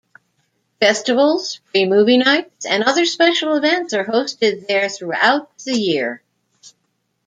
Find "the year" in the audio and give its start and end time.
5.59-6.23